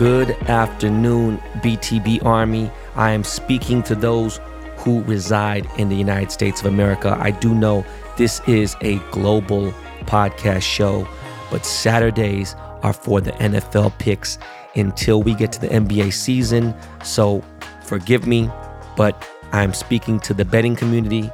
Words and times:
Good 0.00 0.30
afternoon, 0.48 1.36
BTB 1.56 2.24
Army. 2.24 2.70
I 2.96 3.10
am 3.10 3.22
speaking 3.22 3.82
to 3.82 3.94
those 3.94 4.40
who 4.78 5.02
reside 5.02 5.68
in 5.76 5.90
the 5.90 5.94
United 5.94 6.32
States 6.32 6.60
of 6.60 6.68
America. 6.68 7.18
I 7.20 7.32
do 7.32 7.54
know 7.54 7.84
this 8.16 8.40
is 8.48 8.76
a 8.80 8.96
global 9.10 9.72
podcast 10.06 10.62
show, 10.62 11.06
but 11.50 11.66
Saturdays 11.66 12.54
are 12.82 12.94
for 12.94 13.20
the 13.20 13.32
NFL 13.32 13.98
picks 13.98 14.38
until 14.74 15.22
we 15.22 15.34
get 15.34 15.52
to 15.52 15.60
the 15.60 15.68
NBA 15.68 16.14
season. 16.14 16.74
So 17.04 17.44
forgive 17.84 18.26
me, 18.26 18.48
but 18.96 19.28
I'm 19.52 19.74
speaking 19.74 20.18
to 20.20 20.32
the 20.32 20.46
betting 20.46 20.76
community, 20.76 21.30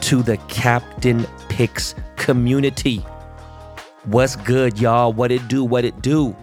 to 0.00 0.22
the 0.22 0.38
Captain 0.48 1.26
Picks 1.50 1.94
community. 2.16 3.04
What's 4.04 4.36
good, 4.36 4.78
y'all? 4.80 5.12
What 5.12 5.30
it 5.32 5.46
do? 5.48 5.62
What 5.64 5.84
it 5.84 6.00
do? 6.00 6.34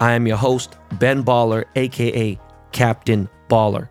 I 0.00 0.12
am 0.12 0.26
your 0.26 0.38
host, 0.38 0.78
Ben 0.92 1.22
Baller, 1.22 1.66
aka 1.76 2.40
Captain 2.72 3.28
Baller. 3.50 3.90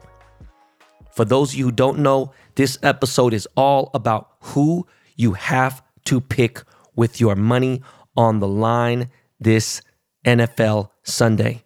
For 1.11 1.23
those 1.23 1.51
of 1.51 1.59
you 1.59 1.65
who 1.65 1.71
don't 1.71 1.99
know, 1.99 2.33
this 2.55 2.79
episode 2.81 3.31
is 3.31 3.47
all 3.55 3.91
about 3.93 4.31
who 4.41 4.87
you 5.15 5.33
have 5.33 5.83
to 6.05 6.19
pick 6.19 6.63
with 6.95 7.19
your 7.19 7.35
money 7.35 7.83
on 8.17 8.39
the 8.39 8.47
line 8.47 9.11
this 9.39 9.83
NFL 10.25 10.89
Sunday. 11.03 11.63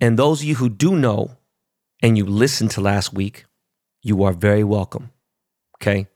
And 0.00 0.16
those 0.16 0.42
of 0.42 0.46
you 0.46 0.54
who 0.54 0.68
do 0.68 0.94
know 0.94 1.32
and 2.00 2.16
you 2.16 2.24
listened 2.24 2.70
to 2.72 2.80
last 2.80 3.12
week, 3.12 3.46
you 4.02 4.22
are 4.22 4.32
very 4.32 4.62
welcome. 4.62 5.10
Okay. 5.82 6.06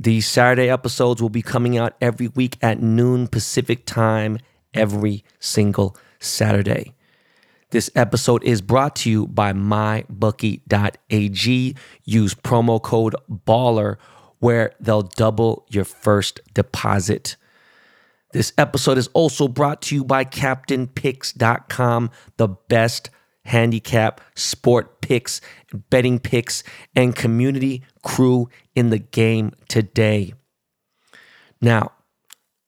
These 0.00 0.26
Saturday 0.26 0.68
episodes 0.68 1.22
will 1.22 1.30
be 1.30 1.42
coming 1.42 1.78
out 1.78 1.94
every 2.00 2.26
week 2.26 2.56
at 2.60 2.82
noon 2.82 3.28
Pacific 3.28 3.86
time, 3.86 4.38
every 4.74 5.24
single 5.40 5.96
Saturday. 6.20 6.94
This 7.70 7.90
episode 7.94 8.44
is 8.44 8.60
brought 8.60 8.96
to 8.96 9.10
you 9.10 9.26
by 9.26 9.52
mybookie.ag. 9.52 10.66
Use 12.04 12.34
promo 12.34 12.82
code 12.82 13.16
BALLER 13.28 13.98
where 14.40 14.72
they'll 14.80 15.02
double 15.02 15.64
your 15.70 15.84
first 15.84 16.40
deposit. 16.52 17.36
This 18.32 18.52
episode 18.58 18.98
is 18.98 19.08
also 19.14 19.46
brought 19.46 19.82
to 19.82 19.94
you 19.94 20.04
by 20.04 20.24
CaptainPicks.com, 20.24 22.10
the 22.38 22.48
best 22.48 23.10
handicap, 23.44 24.20
sport 24.34 25.00
picks, 25.00 25.40
betting 25.90 26.18
picks, 26.18 26.64
and 26.96 27.14
community 27.14 27.84
crew 28.02 28.48
in 28.74 28.90
the 28.90 28.98
game 28.98 29.52
today. 29.68 30.34
Now, 31.60 31.92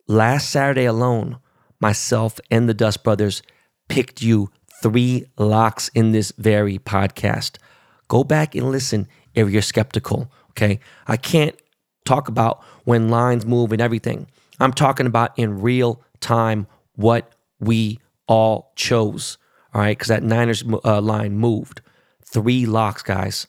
last 0.06 0.50
Saturday 0.50 0.84
alone, 0.84 1.39
myself 1.84 2.40
and 2.50 2.66
the 2.66 2.72
Dust 2.72 3.04
Brothers 3.04 3.42
picked 3.90 4.22
you 4.22 4.50
three 4.82 5.27
locks 5.36 5.90
in 5.94 6.12
this 6.12 6.32
very 6.38 6.78
podcast. 6.78 7.58
Go 8.08 8.24
back 8.24 8.54
and 8.54 8.70
listen 8.70 9.06
if 9.34 9.50
you're 9.50 9.60
skeptical, 9.60 10.32
okay? 10.52 10.80
I 11.06 11.18
can't 11.18 11.55
talk 12.06 12.28
about 12.28 12.64
when 12.84 13.10
lines 13.10 13.44
move 13.44 13.70
and 13.70 13.82
everything. 13.82 14.28
I'm 14.60 14.72
talking 14.72 15.06
about 15.06 15.38
in 15.38 15.60
real 15.60 16.00
time 16.20 16.66
what 16.96 17.34
we 17.60 18.00
all 18.28 18.72
chose, 18.77 19.36
all 19.74 19.82
right? 19.82 19.98
Because 19.98 20.08
that 20.08 20.22
Niners 20.22 20.64
uh, 20.86 21.02
line 21.02 21.36
moved. 21.36 21.82
Three 22.24 22.64
locks, 22.64 23.02
guys. 23.02 23.46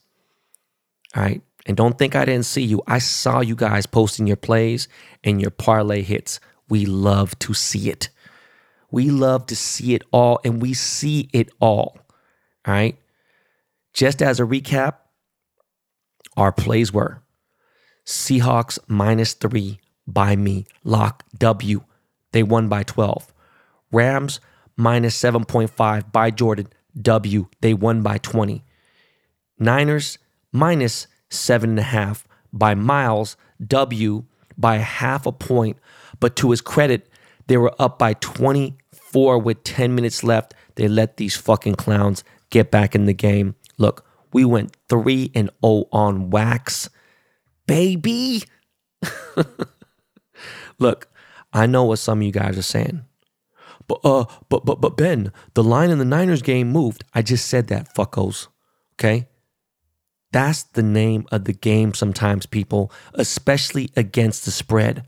All 1.16 1.23
right. 1.23 1.41
And 1.66 1.78
don't 1.78 1.97
think 1.97 2.17
I 2.17 2.25
didn't 2.25 2.45
see 2.45 2.63
you. 2.63 2.81
I 2.86 3.00
saw 3.00 3.39
you 3.39 3.56
guys 3.56 3.86
posting 3.86 4.28
your 4.28 4.36
plays 4.36 4.89
and 5.23 5.41
your 5.41 5.52
parlay 5.52 6.02
hits. 6.02 6.41
We 6.67 6.85
love 6.85 7.40
to 7.40 7.53
see 7.53 7.90
it. 7.90 8.09
We 8.95 9.09
love 9.09 9.47
to 9.47 9.57
see 9.57 9.94
it 9.94 10.03
all, 10.13 10.39
and 10.45 10.61
we 10.61 10.73
see 10.73 11.28
it 11.33 11.50
all. 11.59 11.97
All 12.66 12.73
right. 12.73 12.97
Just 13.94 14.22
as 14.22 14.39
a 14.39 14.44
recap, 14.44 14.94
our 16.38 16.53
plays 16.53 16.94
were 16.94 17.22
Seahawks 18.05 18.79
minus 18.88 19.34
three 19.34 19.81
by 20.07 20.38
me, 20.38 20.66
lock 20.85 21.25
W. 21.38 21.84
They 22.31 22.41
won 22.41 22.69
by 22.69 22.84
12. 22.84 23.34
Rams 23.91 24.39
minus 24.78 25.22
7.5 25.22 26.13
by 26.13 26.31
Jordan, 26.31 26.69
W. 27.01 27.47
They 27.59 27.73
won 27.73 28.01
by 28.01 28.17
20. 28.19 28.63
Niners 29.59 30.19
minus 30.53 31.07
seven 31.29 31.72
and 31.72 31.79
a 31.79 31.84
half 31.84 32.25
by 32.53 32.75
Miles, 32.75 33.35
W. 33.67 34.23
by 34.57 34.78
half 34.78 35.25
a 35.25 35.34
point. 35.34 35.75
But 36.22 36.38
to 36.38 36.51
his 36.51 36.61
credit, 36.61 37.09
they 37.47 37.57
were 37.57 37.75
up 37.78 38.00
by 38.00 38.13
24 39.16 39.40
with 39.40 39.64
10 39.64 39.96
minutes 39.96 40.26
left. 40.26 40.53
They 40.76 40.90
let 40.90 41.16
these 41.16 41.38
fucking 41.38 41.76
clowns 41.76 42.26
get 42.50 42.70
back 42.70 42.96
in 42.96 43.06
the 43.06 43.14
game. 43.14 43.56
Look, 43.78 44.06
we 44.34 44.44
went 44.44 44.76
3 44.90 45.31
and 45.34 45.50
0 45.66 45.86
on 45.94 46.30
wax. 46.30 46.90
Baby. 47.66 48.44
Look, 50.80 51.08
I 51.53 51.66
know 51.66 51.86
what 51.86 52.00
some 52.00 52.20
of 52.20 52.24
you 52.26 52.34
guys 52.34 52.58
are 52.58 52.62
saying. 52.62 53.06
But 53.88 54.00
uh 54.03 54.26
but 54.50 54.66
but 54.66 54.81
but 54.81 54.98
Ben, 54.98 55.32
the 55.53 55.64
line 55.64 55.92
in 55.92 56.00
the 56.00 56.06
Niners 56.06 56.42
game 56.42 56.70
moved. 56.70 57.06
I 57.14 57.22
just 57.22 57.47
said 57.47 57.68
that, 57.68 57.96
fuckos. 57.96 58.47
Okay? 59.00 59.30
That's 60.34 60.64
the 60.64 60.84
name 60.84 61.26
of 61.32 61.46
the 61.46 61.53
game 61.53 61.94
sometimes, 61.94 62.46
people, 62.46 62.92
especially 63.14 63.92
against 63.96 64.44
the 64.44 64.52
spread. 64.52 65.06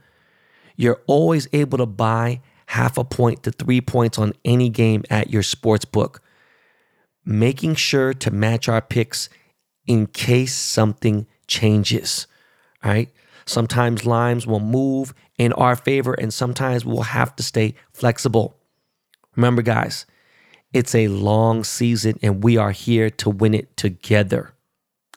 You're 0.78 1.02
always 1.08 1.50
able 1.52 1.80
to 1.80 1.86
buy 1.86 2.40
half 2.68 2.98
a 2.98 3.04
point 3.04 3.44
to 3.44 3.52
three 3.52 3.82
points 3.82 4.18
on 4.18 4.34
any 4.46 4.70
game 4.70 5.04
at 5.10 5.30
your 5.30 5.44
sports 5.44 5.86
book. 5.86 6.22
Making 7.26 7.76
sure 7.76 8.14
to 8.14 8.32
match 8.32 8.70
our 8.70 8.82
picks 8.82 9.30
in 9.86 10.08
case 10.08 10.54
something 10.54 11.28
changes. 11.48 12.28
All 12.84 12.92
right. 12.92 13.10
Sometimes 13.46 14.06
lines 14.06 14.46
will 14.46 14.60
move 14.60 15.14
in 15.38 15.54
our 15.54 15.76
favor, 15.78 16.14
and 16.14 16.34
sometimes 16.34 16.86
we'll 16.86 17.04
have 17.04 17.36
to 17.38 17.44
stay 17.44 17.76
flexible. 17.94 18.58
Remember, 19.38 19.62
guys, 19.62 20.06
it's 20.74 20.94
a 20.94 21.08
long 21.08 21.64
season, 21.64 22.20
and 22.22 22.44
we 22.44 22.58
are 22.58 22.72
here 22.72 23.10
to 23.12 23.30
win 23.30 23.54
it 23.54 23.78
together. 23.78 24.54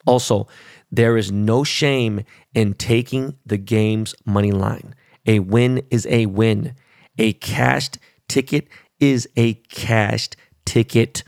Also, 0.06 0.46
there 0.92 1.16
is 1.16 1.32
no 1.32 1.64
shame 1.64 2.22
in 2.54 2.74
taking 2.74 3.36
the 3.44 3.58
game's 3.58 4.14
money 4.24 4.52
line. 4.52 4.94
A 5.26 5.40
win 5.40 5.82
is 5.90 6.06
a 6.08 6.26
win. 6.26 6.74
A 7.20 7.34
cashed 7.34 7.98
ticket 8.28 8.66
is 8.98 9.28
a 9.36 9.52
cashed 9.54 10.36
ticket. 10.64 11.22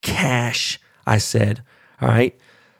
Cash, 0.00 0.80
I 1.06 1.18
said. 1.18 1.62
All 2.00 2.08
right. 2.08 2.34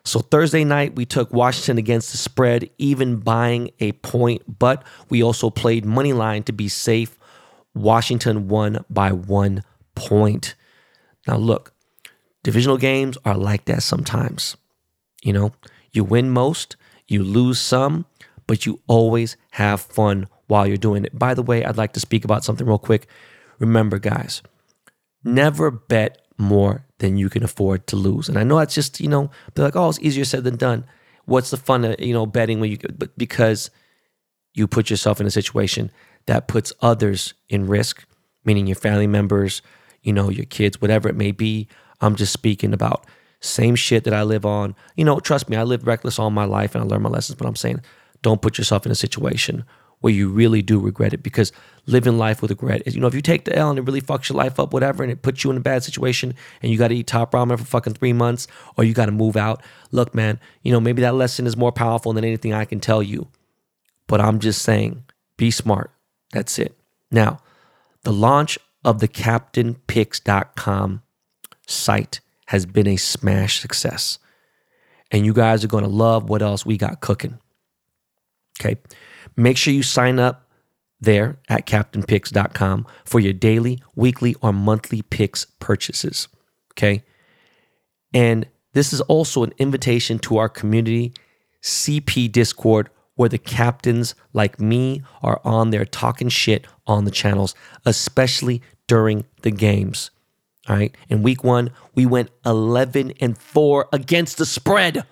So 0.07 0.21
Thursday 0.21 0.65
night, 0.65 0.97
we 0.97 1.05
took 1.05 1.35
Washington 1.35 1.77
against 1.77 2.13
the 2.13 2.17
spread, 2.17 2.71
even 2.79 3.17
buying 3.17 3.73
a 3.79 3.93
point, 3.93 4.59
but 4.59 4.85
we 5.11 5.23
also 5.23 5.51
played 5.51 5.85
money 5.85 6.15
line 6.15 6.43
to 6.45 6.53
be 6.53 6.67
safe. 6.67 7.19
Washington 7.75 8.49
won 8.49 8.87
by 8.89 9.13
one 9.13 9.63
point. 9.95 10.55
Now, 11.29 11.37
look, 11.37 11.75
divisional 12.43 12.79
games 12.79 13.19
are 13.27 13.37
like 13.37 13.67
that 13.67 13.83
sometimes. 13.83 14.57
You 15.23 15.35
know, 15.35 15.53
you 15.93 16.05
win 16.05 16.31
most, 16.31 16.77
you 17.07 17.23
lose 17.23 17.61
some, 17.61 18.07
but 18.47 18.65
you 18.65 18.81
always 18.87 19.37
have 19.53 19.83
fun 19.83 20.27
while 20.55 20.69
you're 20.69 20.77
doing 20.77 21.05
it. 21.05 21.19
By 21.19 21.35
the 21.35 21.43
way, 21.43 21.65
I'd 21.65 21.77
like 21.77 21.95
to 21.95 22.01
speak 22.01 22.25
about 22.25 22.45
something 22.45 22.65
real 22.65 22.79
quick. 22.79 23.09
Remember, 23.59 23.99
guys, 23.99 24.41
never 25.25 25.69
bet 25.73 26.23
more 26.39 26.87
than 27.01 27.17
you 27.17 27.29
can 27.29 27.43
afford 27.43 27.89
to 27.89 27.97
lose. 27.97 28.29
And 28.29 28.39
I 28.39 28.45
know 28.45 28.59
that's 28.59 28.77
just, 28.77 29.01
you 29.01 29.09
know, 29.09 29.33
they're 29.53 29.65
like, 29.65 29.75
oh, 29.75 29.89
it's 29.89 29.99
easier 29.99 30.25
said 30.25 30.45
than 30.45 30.55
done. 30.55 30.85
What's 31.25 31.51
the 31.51 31.57
fun 31.57 31.85
of, 31.85 31.99
you 31.99 32.13
know, 32.13 32.25
betting 32.25 32.61
when 32.61 32.71
you, 32.71 32.79
but 32.97 33.19
because 33.19 33.73
you 34.55 34.69
put 34.69 34.91
yourself 34.91 35.21
in 35.21 35.27
a 35.27 35.31
situation 35.33 35.91
that 36.27 36.47
puts 36.47 36.73
others 36.81 37.35
in 37.49 37.67
risk, 37.67 38.05
meaning 38.45 38.69
your 38.69 38.77
family 38.77 39.09
members, 39.09 39.61
you 40.03 40.13
know, 40.13 40.31
your 40.31 40.47
kids, 40.47 40.81
whatever 40.81 41.09
it 41.09 41.17
may 41.17 41.33
be. 41.33 41.67
I'm 42.01 42.15
just 42.15 42.33
speaking 42.33 42.73
about 42.73 43.07
same 43.41 43.75
shit 43.75 44.05
that 44.05 44.15
I 44.15 44.23
live 44.23 44.47
on. 44.47 44.77
You 44.95 45.05
know, 45.05 45.19
trust 45.19 45.49
me, 45.49 45.57
I 45.57 45.65
lived 45.65 45.85
reckless 45.85 46.21
all 46.21 46.31
my 46.31 46.45
life 46.45 46.77
and 46.77 46.85
I 46.85 46.87
learned 46.87 47.03
my 47.03 47.11
lessons, 47.11 47.39
but 47.39 47.49
I'm 47.49 47.57
saying 47.57 47.81
don't 48.23 48.41
put 48.41 48.57
yourself 48.57 48.87
in 48.87 48.93
a 48.93 48.95
situation 48.95 49.65
where 50.05 50.13
you 50.13 50.29
really 50.29 50.61
do 50.61 50.79
regret 50.79 51.15
it 51.15 51.23
because 51.23 51.51
living 51.87 52.19
life 52.19 52.43
with 52.43 52.51
regret 52.51 52.83
is, 52.85 52.95
you 52.95 53.01
know, 53.01 53.07
if 53.07 53.15
you 53.15 53.23
take 53.23 53.47
the 53.47 53.57
L 53.57 53.71
and 53.71 53.79
it 53.79 53.87
really 53.87 54.03
fucks 54.03 54.29
your 54.29 54.37
life 54.37 54.61
up, 54.61 54.71
whatever, 54.71 55.03
and 55.03 55.11
it 55.11 55.23
puts 55.23 55.43
you 55.43 55.51
in 55.51 55.57
a 55.57 55.61
bad 55.61 55.83
situation 55.83 56.35
and 56.61 56.71
you 56.71 56.77
got 56.77 56.89
to 56.89 56.95
eat 56.95 57.07
top 57.07 57.33
ramen 57.33 57.59
for 57.59 57.65
fucking 57.65 57.95
three 57.95 58.13
months 58.13 58.47
or 58.77 58.85
you 58.85 58.93
got 58.93 59.07
to 59.07 59.13
move 59.13 59.35
out. 59.35 59.63
Look, 59.93 60.15
man, 60.15 60.39
you 60.61 60.73
know, 60.73 60.79
maybe 60.79 61.01
that 61.01 61.15
lesson 61.15 61.47
is 61.47 61.57
more 61.57 61.73
powerful 61.73 62.13
than 62.13 62.23
anything 62.23 62.53
I 62.53 62.67
can 62.67 62.81
tell 62.81 63.03
you. 63.03 63.29
But 64.07 64.21
I'm 64.21 64.41
just 64.41 64.61
saying, 64.61 65.05
be 65.39 65.51
smart. 65.51 65.91
That's 66.35 66.59
it. 66.59 66.77
Now, 67.11 67.41
the 68.03 68.13
launch 68.13 68.59
of 68.85 69.01
the 69.01 69.09
CaptainPicks.com 69.09 71.03
site 71.67 72.21
has 72.49 72.67
been 72.67 72.89
a 72.89 72.97
smash 72.97 73.59
success. 73.59 74.19
And 75.11 75.25
you 75.25 75.33
guys 75.33 75.65
are 75.65 75.69
going 75.69 75.85
to 75.85 75.89
love 75.89 76.29
what 76.29 76.43
else 76.43 76.67
we 76.67 76.77
got 76.77 77.01
cooking. 77.01 77.39
Okay. 78.61 78.77
Make 79.37 79.57
sure 79.57 79.73
you 79.75 79.83
sign 79.83 80.19
up 80.19 80.49
there 81.01 81.39
at 81.49 81.67
captainpicks.com 81.67 82.87
for 83.05 83.21
your 83.21 83.33
daily, 83.33 83.81
weekly, 83.95 84.35
or 84.41 84.53
monthly 84.53 85.03
picks 85.03 85.47
purchases. 85.61 86.29
Okay. 86.73 87.03
And 88.13 88.47
this 88.73 88.93
is 88.93 89.01
also 89.03 89.43
an 89.43 89.53
invitation 89.59 90.19
to 90.21 90.39
our 90.39 90.49
community 90.49 91.13
CP 91.63 92.31
Discord 92.31 92.91
where 93.17 93.29
the 93.29 93.39
captains 93.39 94.15
like 94.33 94.61
me 94.61 95.03
are 95.23 95.41
on 95.45 95.71
there 95.71 95.85
talking 95.85 96.29
shit 96.29 96.67
on 96.87 97.05
the 97.05 97.11
channels, 97.11 97.55
especially 97.87 98.61
during 98.89 99.25
the 99.43 99.51
games. 99.51 100.11
All 100.69 100.77
right. 100.77 100.97
In 101.09 101.23
week 101.23 101.45
one, 101.45 101.71
we 101.95 102.07
went 102.07 102.31
11 102.45 103.13
and 103.21 103.37
4 103.37 103.89
against 103.93 104.39
the 104.39 104.47
spread. 104.47 105.05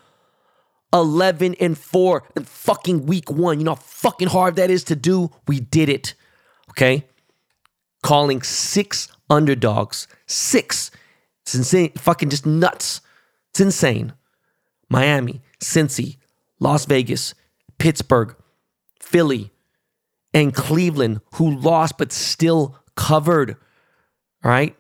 11 0.93 1.57
and 1.61 1.77
4 1.77 2.23
in 2.37 2.45
fucking 2.45 3.07
week 3.07 3.31
one. 3.31 3.59
You 3.59 3.65
know 3.65 3.75
how 3.75 3.81
fucking 3.81 4.29
hard 4.29 4.57
that 4.57 4.71
is 4.71 4.85
to 4.85 4.97
do? 4.97 5.31
We 5.47 5.61
did 5.61 5.89
it. 5.89 6.15
Okay. 6.71 7.07
Calling 8.03 8.43
six 8.43 9.09
underdogs. 9.31 10.07
Six. 10.27 10.91
It's 11.43 11.55
insane. 11.55 11.93
Fucking 11.93 12.31
just 12.31 12.47
nuts. 12.47 13.01
It's 13.51 13.61
insane. 13.61 14.13
Miami, 14.89 15.41
Cincy, 15.61 16.19
Las 16.61 16.85
Vegas, 16.85 17.35
Pittsburgh, 17.79 18.37
Philly, 19.01 19.51
and 20.35 20.55
Cleveland, 20.55 21.21
who 21.35 21.59
lost 21.59 21.97
but 21.99 22.13
still 22.13 22.79
covered. 22.97 23.57
All 24.45 24.51
right. 24.51 24.77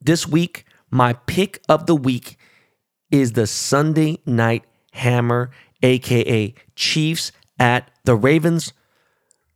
This 0.00 0.26
week, 0.26 0.64
my 0.90 1.12
pick 1.12 1.60
of 1.68 1.86
the 1.86 1.96
week 1.96 2.36
is 3.10 3.32
the 3.32 3.46
Sunday 3.46 4.18
night 4.26 4.64
hammer, 4.92 5.50
aka 5.82 6.54
Chiefs 6.74 7.32
at 7.58 7.90
the 8.04 8.14
Ravens. 8.14 8.72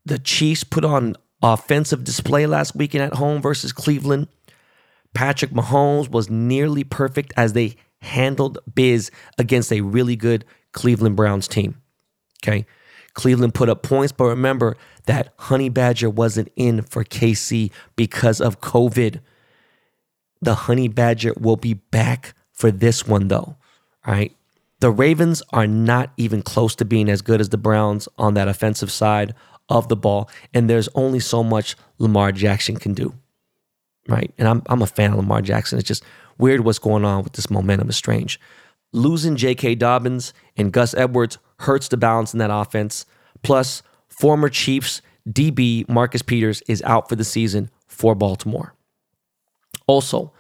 The 0.05 0.19
Chiefs 0.19 0.65
put 0.65 0.85
on 0.85 1.17
offensive 1.43 2.05
display 2.05 2.47
last 2.47 2.75
weekend 2.75 3.05
at 3.05 3.15
home 3.15 3.41
versus 3.41 3.73
Cleveland. 3.73 4.29
Patrick 5.15 5.51
Mahomes 5.51 6.11
was 6.11 6.29
nearly 6.29 6.85
perfect 6.85 7.33
as 7.37 7.53
they 7.53 7.77
handled 8.01 8.59
biz 8.75 9.11
against 9.39 9.73
a 9.73 9.81
really 9.81 10.17
good 10.17 10.45
Cleveland 10.73 11.17
Browns 11.17 11.49
team. 11.49 11.81
Okay. 12.43 12.67
Cleveland 13.15 13.55
put 13.55 13.71
up 13.71 13.83
points, 13.83 14.13
but 14.13 14.27
remember 14.27 14.77
that 15.07 15.33
Honey 15.39 15.71
Badger 15.71 16.11
wasn't 16.11 16.53
in 16.55 16.83
for 16.83 17.03
KC 17.03 17.73
because 17.97 18.43
of 18.43 18.61
COVID. 18.61 19.21
The 20.43 20.55
Honey 20.55 20.89
Badger 20.89 21.33
will 21.41 21.57
be 21.57 21.75
back 21.75 22.35
for 22.53 22.71
this 22.71 23.07
one, 23.07 23.29
though. 23.29 23.57
All 24.07 24.15
right. 24.15 24.36
The 24.81 24.91
Ravens 24.91 25.43
are 25.51 25.67
not 25.67 26.13
even 26.17 26.43
close 26.43 26.75
to 26.77 26.85
being 26.85 27.09
as 27.09 27.23
good 27.23 27.41
as 27.41 27.49
the 27.49 27.59
Browns 27.59 28.09
on 28.19 28.35
that 28.35 28.49
offensive 28.49 28.91
side 28.91 29.35
of 29.69 29.89
the 29.89 29.97
ball. 29.97 30.29
And 30.53 30.69
there's 30.69 30.89
only 30.95 31.21
so 31.21 31.43
much 31.43 31.77
Lamar 31.99 32.33
Jackson 32.33 32.77
can 32.77 32.93
do. 32.95 33.15
Right. 34.09 34.33
And 34.39 34.47
I'm, 34.47 34.63
I'm 34.67 34.83
a 34.83 34.87
fan 34.87 35.13
of 35.13 35.17
Lamar 35.17 35.43
Jackson. 35.43 35.79
It's 35.79 35.89
just 35.89 36.05
weird 36.39 36.61
what's 36.61 36.79
going 36.79 37.05
on 37.05 37.25
with 37.25 37.33
this 37.33 37.51
momentum 37.51 37.89
is 37.89 37.97
strange. 37.97 38.39
Losing 38.93 39.37
J.K. 39.37 39.75
Dobbins 39.77 40.33
and 40.57 40.73
Gus 40.73 40.95
Edwards 40.95 41.39
hurts 41.61 41.89
the 41.89 41.97
balance 41.97 42.33
in 42.33 42.39
that 42.39 42.51
offense. 42.53 43.07
Plus, 43.43 43.83
former 44.09 44.49
Chiefs 44.49 45.03
DB 45.29 45.89
Marcus 45.89 46.23
Peters 46.23 46.63
is 46.69 46.83
out 46.83 47.09
for 47.09 47.17
the 47.17 47.25
season 47.25 47.71
for 47.87 48.15
Baltimore. 48.15 48.75
Also, 49.87 50.33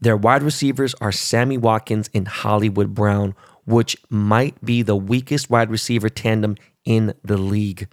their 0.00 0.16
wide 0.16 0.42
receivers 0.42 0.94
are 1.00 1.10
Sammy 1.10 1.58
Watkins 1.58 2.08
and 2.14 2.28
Hollywood 2.28 2.94
Brown, 2.94 3.34
which 3.68 3.98
might 4.08 4.64
be 4.64 4.80
the 4.80 4.96
weakest 4.96 5.50
wide 5.50 5.70
receiver 5.70 6.08
tandem 6.08 6.56
in 6.86 7.12
the 7.22 7.36
league. 7.36 7.86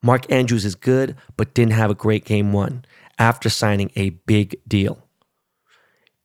Mark 0.00 0.30
Andrews 0.30 0.64
is 0.64 0.76
good, 0.76 1.16
but 1.36 1.54
didn't 1.54 1.72
have 1.72 1.90
a 1.90 1.94
great 1.94 2.24
game 2.24 2.52
one 2.52 2.84
after 3.18 3.48
signing 3.48 3.90
a 3.96 4.10
big 4.10 4.54
deal. 4.68 5.08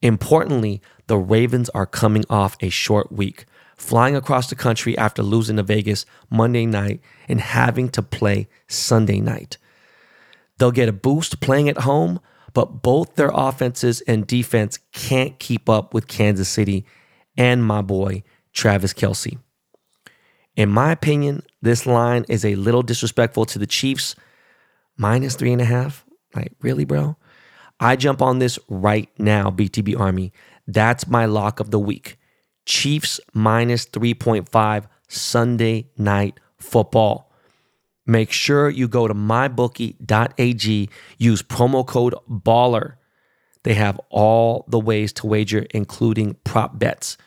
Importantly, 0.03 0.79
the 1.07 1.17
Ravens 1.17 1.69
are 1.69 1.87
coming 1.87 2.23
off 2.29 2.55
a 2.61 2.69
short 2.69 3.11
week, 3.11 3.45
flying 3.75 4.15
across 4.15 4.47
the 4.47 4.55
country 4.55 4.95
after 4.95 5.23
losing 5.23 5.55
to 5.55 5.63
Vegas 5.63 6.05
Monday 6.29 6.67
night 6.67 7.01
and 7.27 7.41
having 7.41 7.89
to 7.89 8.03
play 8.03 8.47
Sunday 8.67 9.19
night. 9.19 9.57
They'll 10.59 10.69
get 10.69 10.87
a 10.87 10.93
boost 10.93 11.41
playing 11.41 11.67
at 11.67 11.79
home, 11.79 12.19
but 12.53 12.83
both 12.83 13.15
their 13.15 13.31
offenses 13.33 14.01
and 14.01 14.27
defense 14.27 14.77
can't 14.93 15.39
keep 15.39 15.67
up 15.67 15.95
with 15.95 16.07
Kansas 16.07 16.47
City 16.47 16.85
and 17.35 17.63
my 17.63 17.81
boy, 17.81 18.23
Travis 18.57 18.91
Kelce. 18.91 19.37
In 20.55 20.69
my 20.69 20.91
opinion, 20.91 21.43
this 21.61 21.85
line 21.85 22.25
is 22.27 22.43
a 22.43 22.55
little 22.55 22.81
disrespectful 22.81 23.45
to 23.45 23.59
the 23.59 23.67
Chiefs. 23.67 24.15
Minus 24.97 25.35
three 25.35 25.53
and 25.53 25.61
a 25.61 25.65
half? 25.65 26.03
Like, 26.35 26.53
really, 26.61 26.83
bro? 26.83 27.17
I 27.79 27.95
jump 27.95 28.19
on 28.19 28.39
this 28.39 28.57
right 28.67 29.09
now, 29.19 29.51
BTB 29.51 29.99
Army. 29.99 30.33
That's 30.65 31.07
my 31.07 31.27
lock 31.27 31.59
of 31.59 31.69
the 31.69 31.77
week. 31.77 32.17
Chiefs 32.65 33.19
minus 33.31 33.85
3.5 33.85 34.87
Sunday 35.07 35.91
night 35.95 36.39
football. 36.57 37.31
Make 38.07 38.31
sure 38.31 38.69
you 38.71 38.87
go 38.87 39.07
to 39.07 39.13
mybookie.ag, 39.13 40.89
use 41.19 41.43
promo 41.43 41.85
code 41.85 42.15
BALLER. 42.27 42.97
They 43.61 43.75
have 43.75 43.99
all 44.09 44.65
the 44.67 44.79
ways 44.79 45.13
to 45.13 45.27
wager, 45.27 45.67
including 45.69 46.37
prop 46.43 46.79
bets. 46.79 47.17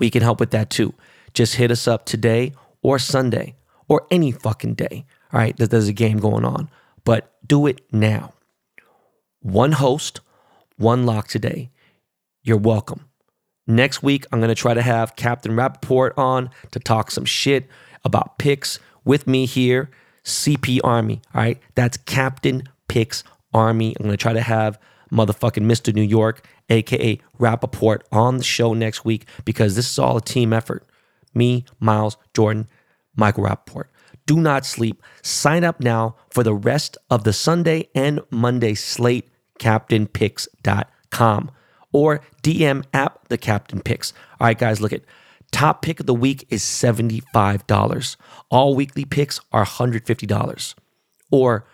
We 0.00 0.10
can 0.10 0.22
help 0.22 0.40
with 0.40 0.50
that 0.50 0.70
too. 0.70 0.94
Just 1.32 1.54
hit 1.54 1.70
us 1.70 1.86
up 1.86 2.04
today 2.04 2.52
or 2.82 2.98
Sunday 2.98 3.54
or 3.86 4.06
any 4.10 4.32
fucking 4.32 4.74
day. 4.74 5.04
All 5.32 5.38
right, 5.38 5.56
there's 5.56 5.86
a 5.86 5.92
game 5.92 6.18
going 6.18 6.44
on, 6.44 6.68
but 7.04 7.32
do 7.46 7.68
it 7.68 7.80
now. 7.92 8.32
One 9.40 9.72
host, 9.72 10.20
one 10.76 11.06
lock 11.06 11.28
today. 11.28 11.70
You're 12.42 12.56
welcome. 12.56 13.04
Next 13.66 14.02
week, 14.02 14.26
I'm 14.32 14.40
going 14.40 14.48
to 14.48 14.54
try 14.56 14.74
to 14.74 14.82
have 14.82 15.14
Captain 15.14 15.52
Rapaport 15.52 16.18
on 16.18 16.50
to 16.72 16.80
talk 16.80 17.12
some 17.12 17.24
shit 17.24 17.68
about 18.04 18.38
picks 18.38 18.80
with 19.04 19.28
me 19.28 19.46
here 19.46 19.90
CP 20.24 20.80
Army. 20.82 21.20
All 21.34 21.42
right. 21.42 21.58
That's 21.74 21.96
Captain 21.98 22.64
Picks 22.88 23.22
Army. 23.52 23.94
I'm 23.98 24.04
going 24.04 24.12
to 24.12 24.16
try 24.16 24.32
to 24.32 24.40
have 24.40 24.78
motherfucking 25.12 25.64
Mr. 25.64 25.94
New 25.94 26.02
York, 26.02 26.46
aka 26.68 27.18
Rapaport, 27.38 28.02
on 28.12 28.38
the 28.38 28.44
show 28.44 28.74
next 28.74 29.04
week 29.04 29.26
because 29.44 29.76
this 29.76 29.90
is 29.90 29.98
all 29.98 30.16
a 30.16 30.20
team 30.20 30.52
effort. 30.52 30.86
Me, 31.34 31.64
Miles, 31.78 32.16
Jordan, 32.34 32.68
Michael 33.16 33.44
Rapaport. 33.44 33.84
Do 34.26 34.36
not 34.40 34.64
sleep. 34.66 35.02
Sign 35.22 35.64
up 35.64 35.80
now 35.80 36.16
for 36.30 36.42
the 36.44 36.54
rest 36.54 36.96
of 37.10 37.24
the 37.24 37.32
Sunday 37.32 37.88
and 37.94 38.20
Monday 38.30 38.74
slate, 38.74 39.28
captainpicks.com 39.58 41.50
or 41.92 42.20
DM 42.42 42.84
app 42.94 43.28
the 43.28 43.38
Captain 43.38 43.80
Picks. 43.80 44.12
All 44.40 44.46
right, 44.46 44.58
guys, 44.58 44.80
look 44.80 44.92
at 44.92 45.02
Top 45.50 45.82
pick 45.82 46.00
of 46.00 46.06
the 46.06 46.14
week 46.14 46.46
is 46.48 46.62
$75. 46.62 48.16
All 48.50 48.74
weekly 48.74 49.04
picks 49.04 49.40
are 49.52 49.64
$150. 49.64 50.74
Or 51.30 51.66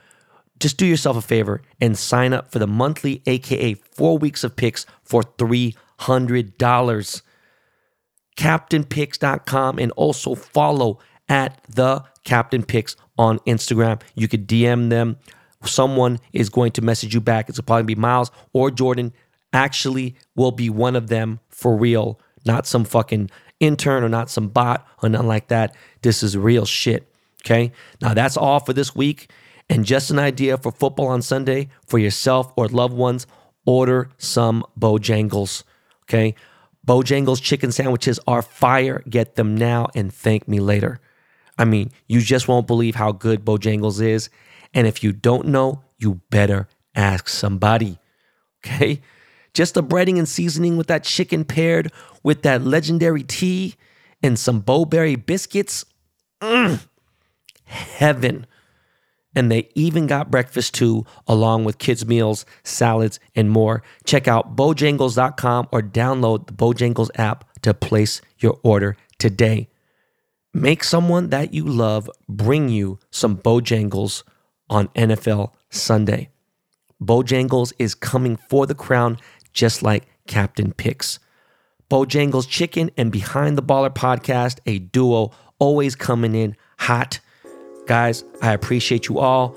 just 0.58 0.76
do 0.76 0.86
yourself 0.86 1.16
a 1.16 1.22
favor 1.22 1.62
and 1.80 1.98
sign 1.98 2.32
up 2.32 2.50
for 2.50 2.58
the 2.58 2.66
monthly, 2.66 3.22
aka 3.26 3.74
four 3.74 4.18
weeks 4.18 4.44
of 4.44 4.56
picks 4.56 4.86
for 5.04 5.22
$300. 5.22 7.22
CaptainPicks.com 8.36 9.78
and 9.78 9.92
also 9.92 10.34
follow 10.34 10.98
at 11.28 11.60
the 11.68 12.04
Captain 12.24 12.62
Picks 12.62 12.96
on 13.18 13.38
Instagram. 13.40 14.00
You 14.14 14.28
could 14.28 14.46
DM 14.46 14.90
them. 14.90 15.16
Someone 15.64 16.20
is 16.32 16.50
going 16.50 16.72
to 16.72 16.82
message 16.82 17.14
you 17.14 17.20
back. 17.20 17.48
It's 17.48 17.60
probably 17.60 17.94
be 17.94 17.94
Miles 17.94 18.30
or 18.52 18.70
Jordan. 18.70 19.12
Actually, 19.52 20.16
will 20.34 20.52
be 20.52 20.68
one 20.68 20.96
of 20.96 21.08
them 21.08 21.40
for 21.48 21.76
real, 21.76 22.20
not 22.44 22.66
some 22.66 22.84
fucking 22.84 23.30
intern 23.58 24.04
or 24.04 24.08
not 24.08 24.28
some 24.28 24.48
bot 24.48 24.86
or 25.02 25.08
nothing 25.08 25.28
like 25.28 25.48
that. 25.48 25.74
This 26.02 26.22
is 26.22 26.36
real 26.36 26.66
shit. 26.66 27.10
Okay. 27.44 27.72
Now 28.02 28.12
that's 28.12 28.36
all 28.36 28.60
for 28.60 28.72
this 28.72 28.94
week. 28.94 29.30
And 29.68 29.84
just 29.84 30.10
an 30.10 30.18
idea 30.18 30.56
for 30.58 30.70
football 30.70 31.08
on 31.08 31.22
Sunday 31.22 31.68
for 31.86 31.98
yourself 31.98 32.52
or 32.56 32.68
loved 32.68 32.94
ones, 32.94 33.26
order 33.64 34.10
some 34.16 34.64
Bojangles. 34.78 35.64
Okay. 36.04 36.34
Bojangles 36.86 37.42
chicken 37.42 37.72
sandwiches 37.72 38.20
are 38.26 38.42
fire. 38.42 39.02
Get 39.08 39.34
them 39.34 39.56
now 39.56 39.88
and 39.94 40.12
thank 40.12 40.46
me 40.46 40.60
later. 40.60 41.00
I 41.58 41.64
mean, 41.64 41.90
you 42.06 42.20
just 42.20 42.46
won't 42.46 42.66
believe 42.66 42.94
how 42.94 43.12
good 43.12 43.44
Bojangles 43.44 44.00
is. 44.00 44.30
And 44.72 44.86
if 44.86 45.02
you 45.02 45.12
don't 45.12 45.48
know, 45.48 45.82
you 45.98 46.20
better 46.30 46.68
ask 46.94 47.28
somebody. 47.28 47.98
Okay. 48.64 49.00
Just 49.52 49.74
the 49.74 49.82
breading 49.82 50.18
and 50.18 50.28
seasoning 50.28 50.76
with 50.76 50.86
that 50.88 51.02
chicken 51.02 51.44
paired 51.44 51.90
with 52.22 52.42
that 52.42 52.62
legendary 52.62 53.22
tea 53.22 53.74
and 54.22 54.38
some 54.38 54.60
Bo-Berry 54.60 55.16
biscuits. 55.16 55.84
Mm, 56.42 56.86
heaven. 57.64 58.46
And 59.36 59.52
they 59.52 59.68
even 59.74 60.06
got 60.06 60.30
breakfast 60.30 60.74
too, 60.74 61.04
along 61.28 61.64
with 61.64 61.78
kids' 61.78 62.06
meals, 62.06 62.46
salads, 62.64 63.20
and 63.36 63.50
more. 63.50 63.82
Check 64.04 64.26
out 64.26 64.56
Bojangles.com 64.56 65.68
or 65.70 65.82
download 65.82 66.46
the 66.46 66.54
Bojangles 66.54 67.10
app 67.16 67.44
to 67.60 67.74
place 67.74 68.22
your 68.38 68.58
order 68.64 68.96
today. 69.18 69.68
Make 70.54 70.82
someone 70.82 71.28
that 71.30 71.52
you 71.52 71.64
love 71.64 72.10
bring 72.28 72.70
you 72.70 72.98
some 73.10 73.36
Bojangles 73.36 74.22
on 74.70 74.88
NFL 74.88 75.52
Sunday. 75.68 76.30
Bojangles 77.02 77.74
is 77.78 77.94
coming 77.94 78.36
for 78.36 78.66
the 78.66 78.74
crown 78.74 79.18
just 79.52 79.82
like 79.82 80.06
Captain 80.26 80.72
Picks. 80.72 81.18
Bojangles 81.90 82.48
Chicken 82.48 82.90
and 82.96 83.12
Behind 83.12 83.56
the 83.56 83.62
Baller 83.62 83.94
podcast, 83.94 84.58
a 84.66 84.78
duo 84.78 85.30
always 85.58 85.94
coming 85.94 86.34
in 86.34 86.56
hot. 86.78 87.20
Guys, 87.86 88.24
I 88.42 88.52
appreciate 88.52 89.08
you 89.08 89.20
all. 89.20 89.56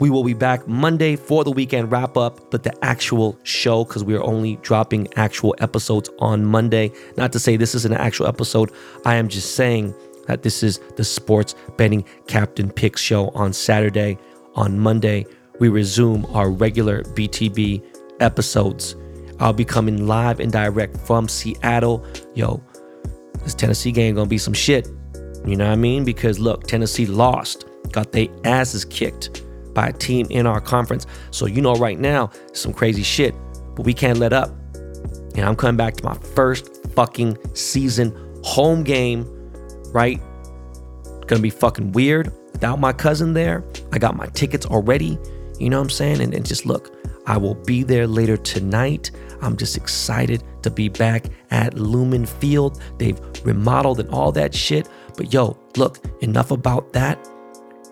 We 0.00 0.10
will 0.10 0.24
be 0.24 0.34
back 0.34 0.66
Monday 0.66 1.16
for 1.16 1.44
the 1.44 1.50
weekend 1.50 1.92
wrap 1.92 2.16
up, 2.16 2.50
but 2.50 2.62
the 2.62 2.84
actual 2.84 3.38
show, 3.42 3.84
because 3.84 4.04
we 4.04 4.14
are 4.14 4.22
only 4.22 4.56
dropping 4.56 5.08
actual 5.16 5.54
episodes 5.58 6.08
on 6.18 6.44
Monday. 6.44 6.92
Not 7.16 7.32
to 7.32 7.38
say 7.38 7.56
this 7.56 7.74
is 7.74 7.84
an 7.84 7.92
actual 7.92 8.26
episode, 8.26 8.72
I 9.04 9.16
am 9.16 9.28
just 9.28 9.54
saying 9.54 9.94
that 10.26 10.42
this 10.42 10.62
is 10.62 10.80
the 10.96 11.04
Sports 11.04 11.54
Betting 11.76 12.04
Captain 12.26 12.70
Picks 12.70 13.00
show 13.00 13.28
on 13.28 13.52
Saturday. 13.52 14.18
On 14.54 14.78
Monday, 14.78 15.26
we 15.60 15.68
resume 15.68 16.26
our 16.34 16.50
regular 16.50 17.02
BTB 17.02 17.82
episodes. 18.20 18.96
I'll 19.40 19.52
be 19.52 19.64
coming 19.64 20.06
live 20.06 20.40
and 20.40 20.50
direct 20.50 20.96
from 20.96 21.28
Seattle. 21.28 22.04
Yo, 22.34 22.62
this 23.44 23.54
Tennessee 23.54 23.92
game 23.92 24.14
gonna 24.14 24.26
be 24.26 24.38
some 24.38 24.54
shit. 24.54 24.88
You 25.44 25.56
know 25.56 25.66
what 25.66 25.72
I 25.72 25.76
mean? 25.76 26.04
Because 26.04 26.38
look, 26.38 26.64
Tennessee 26.64 27.06
lost, 27.06 27.66
got 27.92 28.12
their 28.12 28.28
asses 28.44 28.84
kicked 28.84 29.42
by 29.74 29.88
a 29.88 29.92
team 29.92 30.26
in 30.30 30.46
our 30.46 30.60
conference. 30.60 31.06
So 31.30 31.46
you 31.46 31.60
know 31.60 31.74
right 31.74 31.98
now, 31.98 32.30
some 32.52 32.72
crazy 32.72 33.02
shit, 33.02 33.34
but 33.74 33.84
we 33.84 33.92
can't 33.92 34.18
let 34.18 34.32
up. 34.32 34.50
And 35.36 35.40
I'm 35.40 35.54
coming 35.54 35.76
back 35.76 35.94
to 35.96 36.04
my 36.04 36.14
first 36.14 36.86
fucking 36.94 37.36
season 37.54 38.16
home 38.42 38.82
game, 38.82 39.26
right? 39.92 40.20
Gonna 41.26 41.42
be 41.42 41.50
fucking 41.50 41.92
weird 41.92 42.32
without 42.52 42.80
my 42.80 42.92
cousin 42.92 43.34
there. 43.34 43.64
I 43.92 43.98
got 43.98 44.16
my 44.16 44.26
tickets 44.28 44.64
already. 44.66 45.18
You 45.58 45.70
know 45.70 45.78
what 45.78 45.84
I'm 45.84 45.90
saying? 45.90 46.20
And, 46.20 46.34
and 46.34 46.46
just 46.46 46.64
look, 46.64 46.96
I 47.26 47.36
will 47.36 47.54
be 47.54 47.82
there 47.82 48.06
later 48.06 48.36
tonight. 48.36 49.10
I'm 49.40 49.56
just 49.56 49.76
excited 49.76 50.42
to 50.62 50.70
be 50.70 50.88
back 50.88 51.26
at 51.50 51.74
Lumen 51.74 52.26
Field. 52.26 52.80
They've 52.98 53.20
remodeled 53.44 54.00
and 54.00 54.10
all 54.10 54.32
that 54.32 54.54
shit. 54.54 54.88
But 55.16 55.32
yo, 55.32 55.56
look, 55.76 55.98
enough 56.22 56.50
about 56.50 56.92
that. 56.92 57.28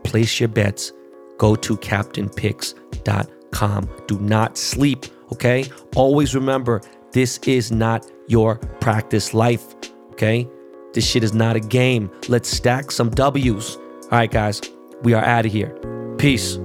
Place 0.04 0.40
your 0.40 0.48
bets 0.48 0.92
go 1.38 1.54
to 1.56 1.76
captainpicks.com. 1.76 3.90
Do 4.06 4.18
not 4.20 4.56
sleep, 4.58 5.06
okay? 5.32 5.64
Always 5.94 6.34
remember 6.34 6.80
this 7.12 7.38
is 7.38 7.72
not 7.72 8.10
your 8.28 8.56
practice 8.80 9.32
life, 9.34 9.74
okay? 10.12 10.48
This 10.92 11.06
shit 11.06 11.24
is 11.24 11.34
not 11.34 11.56
a 11.56 11.60
game. 11.60 12.10
Let's 12.28 12.48
stack 12.48 12.90
some 12.90 13.10
W's. 13.10 13.76
All 13.76 14.10
right, 14.12 14.30
guys, 14.30 14.60
we 15.02 15.12
are 15.14 15.24
out 15.24 15.46
of 15.46 15.52
here. 15.52 15.74
Peace. 16.18 16.58